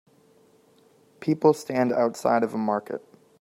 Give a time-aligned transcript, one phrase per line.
[1.19, 3.05] People stand outside of a market.